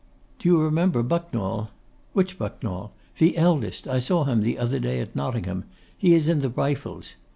'Do 0.39 0.49
you 0.49 0.59
remember 0.59 1.03
Bucknall? 1.03 1.69
Which 2.13 2.39
Bucknall? 2.39 2.91
The 3.19 3.37
eldest: 3.37 3.87
I 3.87 3.99
saw 3.99 4.23
him 4.23 4.41
the 4.41 4.57
other 4.57 4.79
day 4.79 4.99
at 4.99 5.15
Nottingham; 5.15 5.65
he 5.95 6.15
is 6.15 6.27
in 6.27 6.39
the 6.39 6.49
Rifles. 6.49 7.13